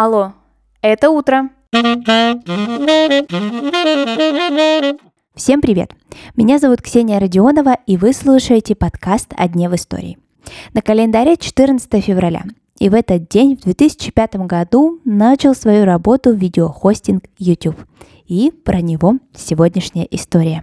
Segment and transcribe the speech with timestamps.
[0.00, 0.32] Алло,
[0.80, 1.50] это утро.
[5.34, 5.90] Всем привет!
[6.36, 10.16] Меня зовут Ксения Родионова, и вы слушаете подкаст «О дне в истории».
[10.72, 12.44] На календаре 14 февраля,
[12.78, 17.84] и в этот день, в 2005 году, начал свою работу видеохостинг YouTube.
[18.28, 20.62] И про него сегодняшняя история.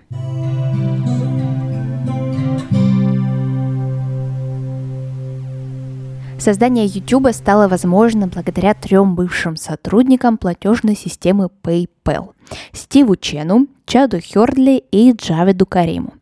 [6.46, 12.34] Создание YouTube стало возможно благодаря трем бывшим сотрудникам платежной системы PayPal–
[12.72, 16.14] Стиву Чену, Чаду Хёрдли и Джаведу Кариму.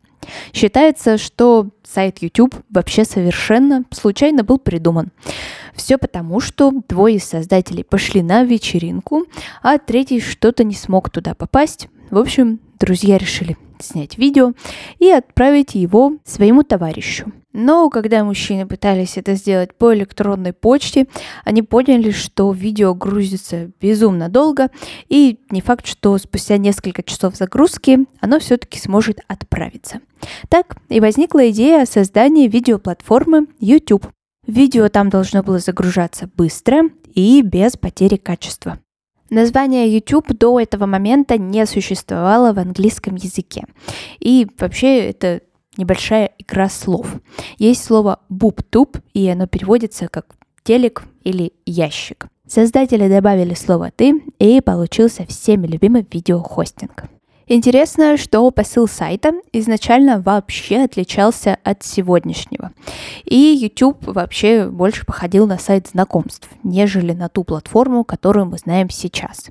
[0.54, 5.10] Считается, что сайт YouTube вообще совершенно случайно был придуман.
[5.74, 9.26] Все потому, что двое из создателей пошли на вечеринку,
[9.62, 11.88] а третий что-то не смог туда попасть.
[12.10, 14.54] В общем, друзья решили снять видео
[14.98, 17.30] и отправить его своему товарищу.
[17.54, 21.06] Но когда мужчины пытались это сделать по электронной почте,
[21.44, 24.70] они поняли, что видео грузится безумно долго,
[25.08, 30.00] и не факт, что спустя несколько часов загрузки оно все-таки сможет отправиться.
[30.48, 34.08] Так и возникла идея о создании видеоплатформы YouTube.
[34.48, 36.82] Видео там должно было загружаться быстро
[37.14, 38.80] и без потери качества.
[39.30, 43.64] Название YouTube до этого момента не существовало в английском языке.
[44.18, 45.40] И вообще это
[45.76, 47.06] небольшая игра слов.
[47.58, 50.26] Есть слово BoobTube, и оно переводится как
[50.62, 52.28] телек или ящик.
[52.46, 57.04] Создатели добавили слово «ты», и получился всеми любимый видеохостинг.
[57.46, 62.72] Интересно, что посыл сайта изначально вообще отличался от сегодняшнего.
[63.24, 68.88] И YouTube вообще больше походил на сайт знакомств, нежели на ту платформу, которую мы знаем
[68.88, 69.50] сейчас.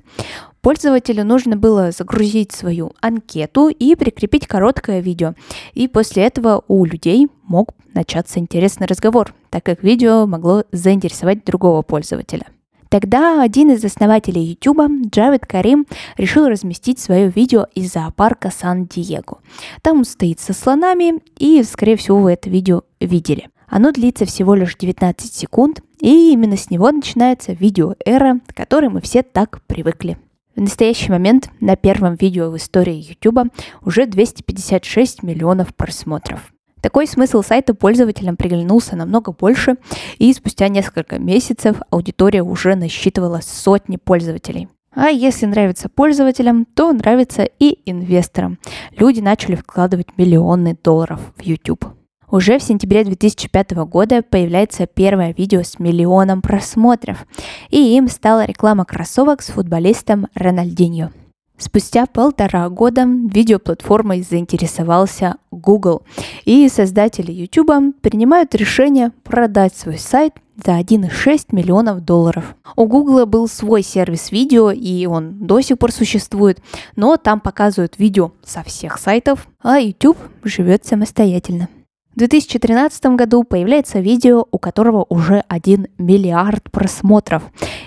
[0.60, 5.34] Пользователю нужно было загрузить свою анкету и прикрепить короткое видео.
[5.74, 11.82] И после этого у людей мог начаться интересный разговор, так как видео могло заинтересовать другого
[11.82, 12.46] пользователя.
[12.94, 15.84] Тогда один из основателей YouTube, Джавид Карим,
[16.16, 19.40] решил разместить свое видео из зоопарка Сан-Диего.
[19.82, 23.48] Там он стоит со слонами, и, скорее всего, вы это видео видели.
[23.66, 29.00] Оно длится всего лишь 19 секунд, и именно с него начинается видео-эра, к которой мы
[29.00, 30.16] все так привыкли.
[30.54, 36.53] В настоящий момент на первом видео в истории YouTube уже 256 миллионов просмотров.
[36.84, 39.76] Такой смысл сайта пользователям приглянулся намного больше,
[40.18, 44.68] и спустя несколько месяцев аудитория уже насчитывала сотни пользователей.
[44.94, 48.58] А если нравится пользователям, то нравится и инвесторам.
[48.98, 51.86] Люди начали вкладывать миллионы долларов в YouTube.
[52.30, 57.24] Уже в сентябре 2005 года появляется первое видео с миллионом просмотров,
[57.70, 61.12] и им стала реклама кроссовок с футболистом Рональдиньо.
[61.56, 66.02] Спустя полтора года видеоплатформой заинтересовался Google,
[66.44, 72.56] и создатели YouTube принимают решение продать свой сайт за 1,6 миллионов долларов.
[72.76, 76.60] У Google был свой сервис видео, и он до сих пор существует,
[76.96, 81.68] но там показывают видео со всех сайтов, а YouTube живет самостоятельно.
[82.14, 87.42] В 2013 году появляется видео, у которого уже 1 миллиард просмотров,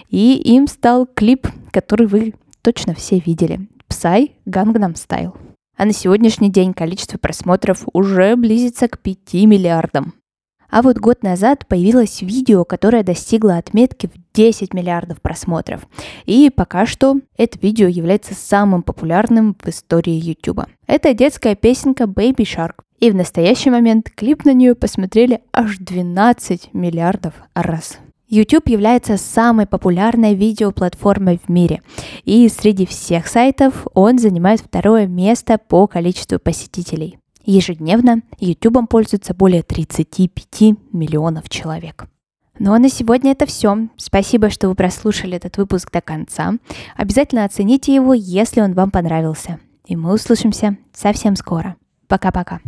[0.09, 2.33] и им стал клип, который вы
[2.67, 3.61] точно все видели.
[3.89, 5.33] Psy Gangnam Style.
[5.77, 10.15] А на сегодняшний день количество просмотров уже близится к 5 миллиардам.
[10.69, 15.87] А вот год назад появилось видео, которое достигло отметки в 10 миллиардов просмотров.
[16.25, 20.65] И пока что это видео является самым популярным в истории YouTube.
[20.87, 22.81] Это детская песенка Baby Shark.
[22.99, 27.99] И в настоящий момент клип на нее посмотрели аж 12 миллиардов раз.
[28.27, 31.81] YouTube является самой популярной видеоплатформой в мире,
[32.23, 37.17] и среди всех сайтов он занимает второе место по количеству посетителей.
[37.45, 42.07] Ежедневно YouTube пользуется более 35 миллионов человек.
[42.59, 43.87] Ну а на сегодня это все.
[43.95, 46.55] Спасибо, что вы прослушали этот выпуск до конца.
[46.95, 49.59] Обязательно оцените его, если он вам понравился.
[49.85, 51.77] И мы услышимся совсем скоро.
[52.07, 52.59] Пока-пока.